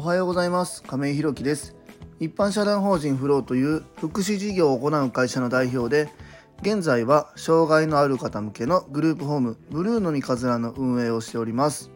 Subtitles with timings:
[0.00, 0.82] おはようございます。
[0.82, 1.76] 亀井ひろきです。
[2.20, 6.10] 一般社団法人フローという福祉事業を行う会社の代表で
[6.62, 11.90] 現在は障害のある方向けのグループホームブルーの三日面の運営をしております。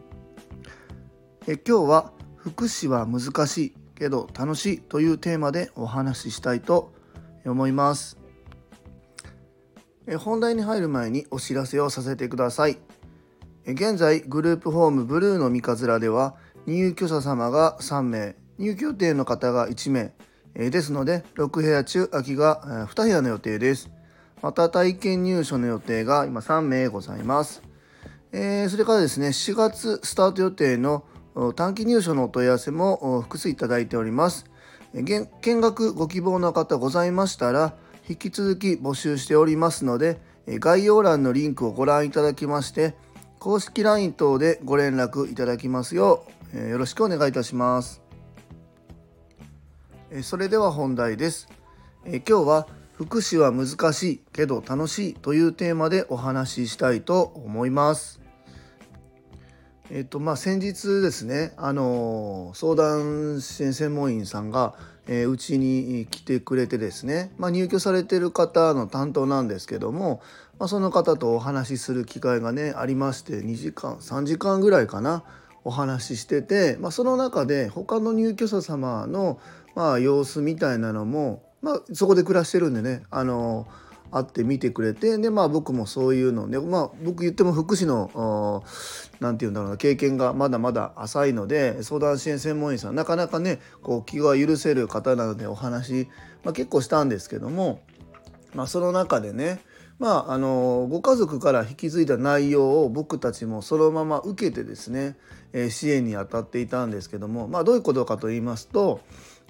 [1.47, 6.93] え今日は福祉は難しいけど楽しいというテーマでお話ししたいと
[7.43, 8.19] 思います。
[10.05, 12.77] え本題に入る前にお知らせをさせてください。
[13.65, 16.35] 現在グループホームブルーの三日面では
[16.67, 20.13] 入居者様が3名入居予定の方が1名
[20.55, 23.91] えですので6部屋中空きが2部屋の予定です。
[24.41, 27.63] また体験入所の予定が今3名ございます、
[28.31, 31.03] えー、それからですね4月スタート予定の
[31.55, 34.45] 短期入所のお問い合わせも複数いただいております。
[34.93, 35.27] 見
[35.59, 37.73] 学ご希望の方ございましたら
[38.07, 42.93] 引き続き募集しておりますので概要欄のリンクをご覧いただきまして
[43.39, 48.01] 公式 LINE 等でご連絡いただきますよう、えよろしくお願いいたします。
[50.09, 51.49] えそれでは本題です、
[52.05, 58.21] え今日は福祉は難しいけど楽しいというテーマでお話ししたいと思います。
[59.91, 64.75] えっとまあ先日ですねあの相談支援専門員さんが
[65.07, 70.21] えうちに来てくれてですね、まあ、入居されてる方の担当なんですけども、
[70.57, 75.23] まあ、その方とお話しする機会がねありまして2時間3時間ぐらいかな
[75.65, 79.39] お話ししてて、まあ、その中で他の入居者様の
[79.73, 83.67] まあ様子みたいなのも、まあ、そこで暮らしてるんでねあの
[84.11, 88.63] 会って見てくれてでまあ僕もそういうのでまあ僕言っても福祉の
[89.19, 96.07] 何て言うんだろうな経験がまだまだ浅いので相談支援専門員さんなかなかねこう気が許せる方なのでお話、
[96.43, 97.81] まあ、結構したんですけども、
[98.53, 99.59] まあ、その中でね
[99.97, 105.15] まあ、あのご家族から引き継いだ内容を僕たちもそのまま受けてですね、
[105.53, 108.99] え、支援に当たっていたんですけども、まあ、どういうことかと言いますと、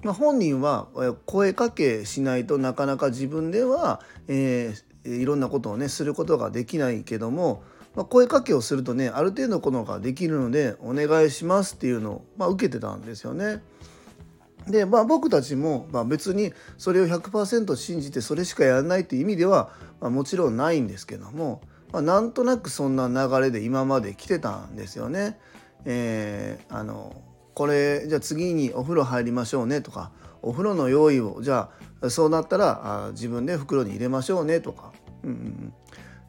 [0.04, 0.88] まあ、本人は
[1.26, 7.64] 声かけしないとなかなか自分では、えー、いろんなことをねすることができないけども、
[7.96, 13.64] まあ、声かけをするとねある程度のことができるのでお願いしますっていうのを、まあ、受けてたんですよね。
[14.68, 19.70] でまあ僕たちも、まあ、別にそれを100%信じてそれしかやらないっていう意味では、
[20.02, 21.62] まあ、もちろんないんですけども、
[21.92, 25.40] まあ、なんとなくそんな流れで今まで来てたんですよね。
[25.86, 27.16] えー、あの
[27.54, 30.12] これじゃあ次にお風呂入りましょうねとか
[30.42, 31.70] お風呂の用意をじゃ
[32.02, 34.94] あそうなったらあ自分で袋に入れましょうねとか、
[35.24, 35.74] うんうん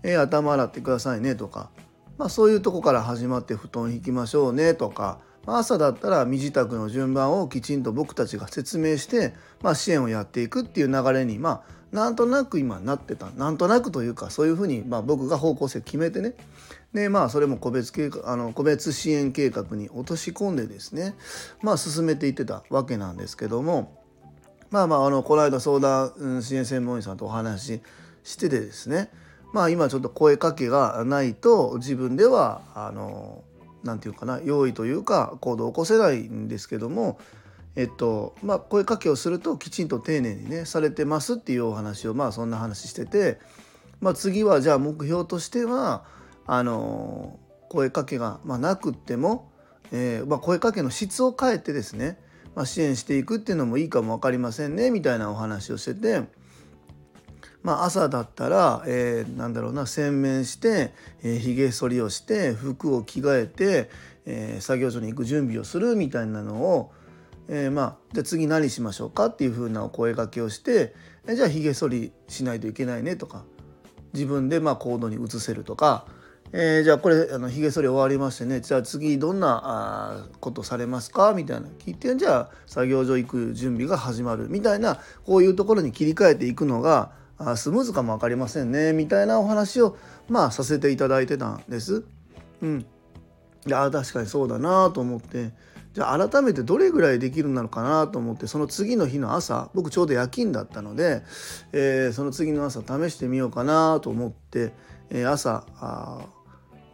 [0.03, 1.71] えー、頭洗ってくださいねとか、
[2.19, 13.31] まあ、そういうとこから始まって布団引きましょうねとか朝だったら身支度の順番をきちんと僕たちが説明して、まあ、支援をやっていくっていう流れにまあなんとなく今なってた。
[13.31, 16.35] なんとなくというかそういうふうにまあ僕が方向性決めてね。
[16.93, 21.15] でまあそれも個別計画あの個別支援計画に落とし込んでですね
[21.63, 24.03] まあ進めていってたわけなんですけども
[24.71, 27.81] まあまああのこの間相談支援専門員さんとお話し
[28.25, 29.11] しててですね
[29.53, 33.45] まあ今ちょっと声かけがないと自分ではあの
[33.87, 37.19] 何て言うかな用意というか行動を起こせないんですけども
[37.77, 43.39] えっとまあ声かけをするときちんと丁寧にねされてますっていうお話をまあそんな話してて、
[44.01, 46.05] まあ、次はじゃあ目標としては
[46.47, 47.39] あの
[47.69, 49.51] 声かけが、まあ、なくっても、
[49.93, 52.19] えま、声かけの質を変えてですね、
[52.55, 56.46] ま、支援していくっていうのもいいかも分かりませんねみたいなお話をしてて。
[57.67, 60.93] まあ、朝だったら、えー、なんだろうな洗面して、
[61.25, 63.91] えー、髭剃りをして服を着替えて、
[64.25, 66.93] えー、作業所に行く準備をするみたいなのを、
[67.49, 70.95] えー、まあじゃあ次何しましょうかっていうふうなお声がけをして、
[71.27, 73.43] えー、じゃあ髭剃りしないといけないねとか
[74.15, 76.07] 自分でまあ行動に移せるとか、
[76.53, 88.93] えー、じゃあこれあの髭剃り終わりましてねじゃあ次どんなあことされますかみたいな聞いてじゃあ作業所行く準備が始まるみたいなこういうところに切り替えていくのがあスムーズかも分かりませんね。
[88.93, 89.97] みたいなお話を
[90.29, 92.05] まあさせていただいてたんです。
[92.63, 92.87] うん、
[93.67, 95.53] であ確かにそうだなと思って。
[95.97, 101.23] じゃあ改めてどれぐらいできるのかなと思ってその次の日の朝僕ちょうど夜勤だったので、
[101.73, 104.75] えー、その次の朝試してみようかなと思って、
[105.09, 106.27] えー、朝あ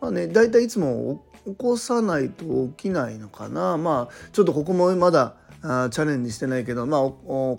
[0.00, 3.76] まあね大体いつも起こさないと起きないのかな。
[3.76, 7.10] まあちょっとここもまだあチャレンジしてないけど、まあ、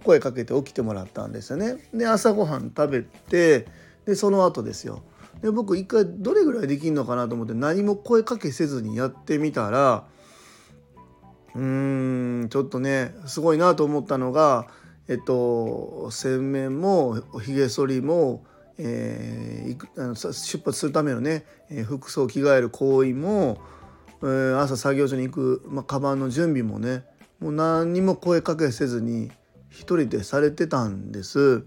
[0.04, 1.78] 声かけて起きてもらったんですよね。
[1.94, 3.68] で朝ごはん食べて
[4.06, 5.04] でその後ですよ。
[5.42, 10.06] で僕一回どれぐらいできるのかなと思って何も声かけせずにやってみたら
[11.56, 14.68] うーんちょっとねすごいなと思ったのが
[15.08, 18.46] えっと洗面もひげ剃りも、
[18.78, 21.46] えー、あの出発するためのね
[21.86, 23.60] 服装を着替える行為も、
[24.22, 27.04] えー、朝作業所に行く、まあ、カバンの準備もね
[27.44, 29.30] もう何にも声かけせずに
[29.70, 31.66] 一人でされてたんです。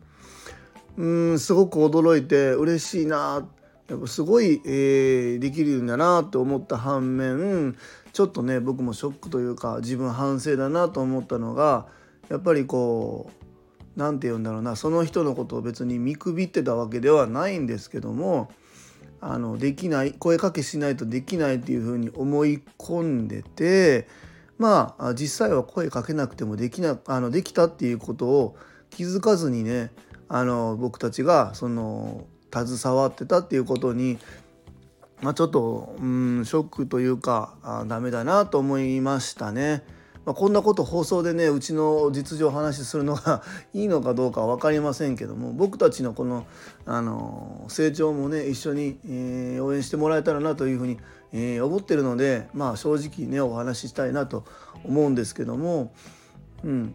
[0.96, 3.46] うんすごく驚いて嬉しいな
[3.86, 7.76] やっぱすごい、えー、できるんだなと思った反面
[8.14, 11.86] ちょっとね僕もショックというか自分反省だなと思ったのが
[12.30, 13.44] やっぱりこう
[13.94, 18.50] 何て言うんだろうなその人のことを別に見くびってたわけではないんですけども
[19.20, 24.08] あのできない声かけしないとできないっていうふうに思い込んでて
[24.58, 28.56] まあ実際は声かけなくてもできなあのできたっていうことを
[28.90, 29.90] 気づかずにね
[30.28, 34.18] あの僕たちがその携わってたっていうことに、
[35.20, 39.82] まあ、ちょっとうんショックというかあダメだなと思いましたね。
[40.26, 43.42] まあ、こんなこと放送でねうちの実情を話するのが
[43.72, 46.46] いいのかどうかは分かりませんけども僕たちのこの、
[46.84, 50.98] あの成長もね一緒に、えー、応援してもらえたらなというふうに、
[51.32, 54.44] えー、思ってるのでまあ正直ねお話ししたいなと
[54.84, 55.92] 思うんですけども、
[56.64, 56.94] うん、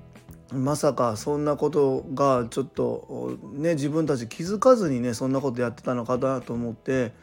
[0.54, 7.14] まさかそんなことがちょっとね自分たち気づかずにねそんなことやってたのかなと思って、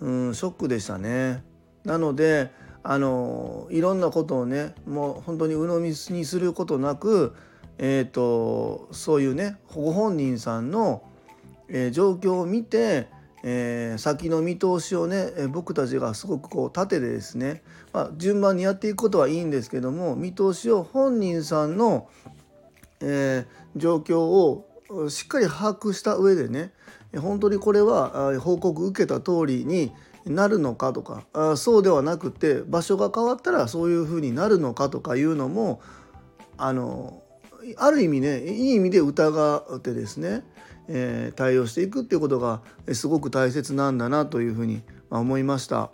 [0.00, 1.42] うん、ショックでしたね。
[1.84, 2.50] なので
[2.88, 7.34] あのいろんなことをねもう本当に鵜呑みにすることなく、
[7.78, 11.02] えーと、そういうねご本人さんの、
[11.68, 13.08] えー、状況を見て、
[13.42, 17.62] えー、先の見通しをね、僕たちがすごくこう縦でですね、
[17.92, 22.08] まあ、順番にやっていくことはいいんですけども見通しを本人さんの、
[23.00, 24.64] え状況を
[25.10, 26.72] しっかり把握した上でね
[27.18, 29.92] 本当にこれは報告受けた通りに
[30.26, 35.80] なるのかとかあそうではなくて場所が変わったらそういうふうになるのかとかいうのも
[36.56, 37.22] あの
[37.76, 40.44] ある意味ねいい意味で疑ってですね、
[40.88, 42.60] えー、対応していくっていうことが
[42.92, 45.90] すごく大切なんだなというふうに思いました。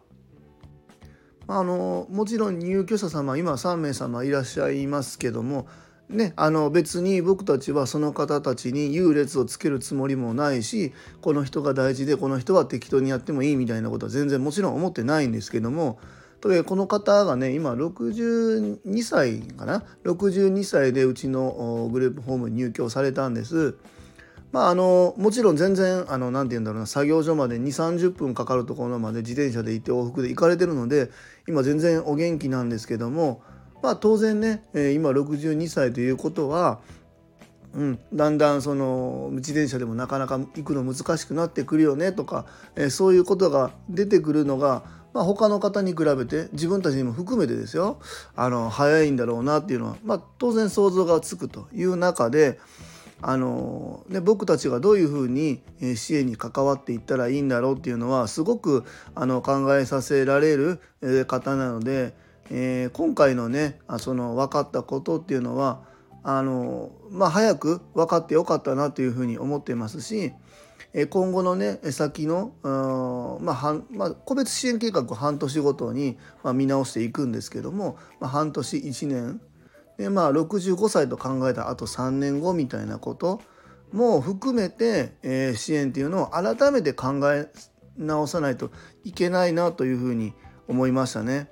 [1.49, 5.67] あのもちろん入居者様今3名様いらっしゃいますけども
[6.13, 10.93] ね、あの別に僕たちはその方たちに優劣をつけるつもりもないし
[11.23, 15.99] この人が大事でこの人は適当にやってもいいみたいなことは全然もちろん思ってないんですけども
[16.43, 23.77] とえこの方がね今62歳かな？62歳でうちのグループホームに入居されたんです。
[24.51, 31.11] まあ、あのもちろん全然あのなて言うんだろうな作業所まで2 3 0分かかるところまで自転車で行って往復で行かれてるので
[31.49, 33.41] 今全然お元気なんですけども
[33.83, 36.81] まあ当然ね、えー、今62歳ということは、
[37.75, 42.47] うん、だんだんその自転車でもなかなか行くの難しくなってくるよねとか、
[42.77, 47.99] えー、そういうことが出てくるのが、まあ、他の方に比べて自分たちにも含めてですよ
[48.37, 52.61] あの早いんだろうなっていうのは、まあ、当然想像がつくという中で。
[53.25, 55.63] あのね、僕たちがどういうふうに
[55.95, 60.81] 支援に関わっていったらいいんだろうっていうのはすごくあの考えさせられる
[61.29, 62.15] 方なので
[62.51, 65.83] えー、今回のねあその分かったことっていうのは
[66.23, 70.33] あの、まあ、早く分かってよかったなというふうに思ってますし
[70.95, 72.53] え今後のね先の、
[73.41, 79.41] まあまあ、個別支援計画を半年ごとに、まあ、見直していくんですけども、まあ、半年1年
[79.97, 83.41] で、まあ、65歳と考えたあと3年後みたいなこと
[83.93, 87.49] も含めて、えー、支援っていうのを改めて考え
[87.97, 88.71] 直さないと
[89.05, 90.35] いけないなというふうに
[90.69, 91.51] 思いましたね。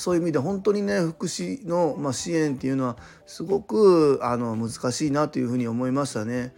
[0.00, 6.54] そういう意味で本当にね福祉の、ま、支援っていうのはすごくあの難しいなというふうに思いましたね。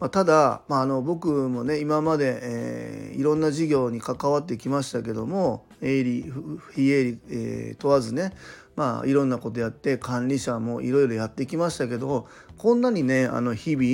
[0.00, 6.24] まあ、ただ、まあ、あの僕もね今まで、えー、いろんな事業に関わってきましたけども営利
[6.74, 8.32] 非営利、えー、問わずね
[8.74, 12.26] まあいろんなことやって管理者もいろいろやってきましたけど
[12.58, 13.84] こんなにねあの日々、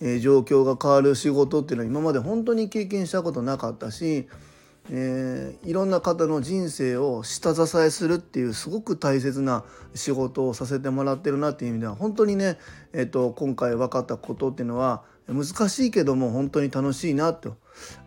[0.00, 4.28] えー、状況が変わる仕事っていうのは今まで本当に経験したことなかったし
[4.92, 12.58] えー、いろんな方の人生を下支えするっていうすごく大切な仕事をさせてもらってるなっていう意味では本当にね、
[12.92, 17.56] えーと、今回分かったことっていうのは難しいけども本当に楽しいなと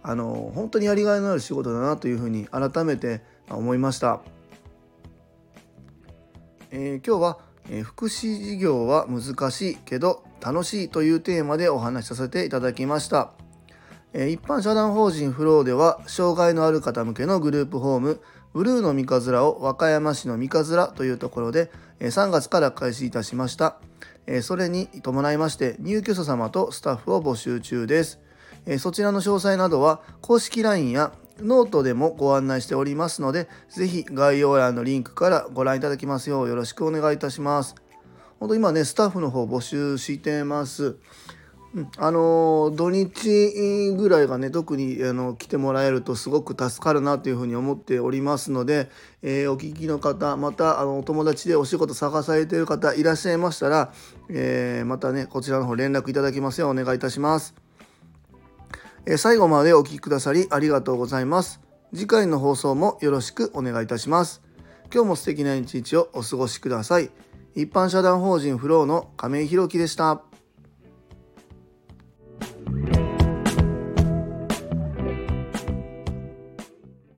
[0.01, 4.21] あの本当にやりがいのある仕事だなというふうに改めて思いました。
[6.71, 7.37] えー、今日は、
[7.69, 13.42] えー、福祉事業は難しいけど楽しいというテーマでお話しさせていただきました。
[14.13, 18.21] 一般社団法人フローでは障害のある方向けのグループホーム
[18.53, 23.79] ブルーの三日面を和歌山市の三日面というところで3月から開始いたしました。
[24.43, 28.19] それに伴いまして入居者様とスタッフを募集中です。
[28.77, 37.73] そちらの詳細などは公式 LINE やノートでもご案内しておりますのでぜひ概要欄のリンクからご覧いただきますようよろしくお願いいたします。
[38.39, 40.97] 本当今ねスタッフの方募集してます。
[41.75, 48.91] うん、あの土日ぐらいがね特にあの来てもらえるとすごく助かるなというふうに思っておりますので、
[49.23, 53.91] えー、お聞きの方またあのお友達でお仕事探されている方いらっしゃいましたら、
[54.29, 57.55] えー、またねこちらの方連絡いただきますようお願いいたします、
[59.07, 61.63] えー、最後までお聴きくださりありがとうございます。
[61.93, 64.41] 次回の放送もよろしくお願いいたします。
[64.91, 67.11] 今日も素敵な一日をお過ごしください。
[67.55, 70.32] 一般社団法人フローの亀井宏樹でした。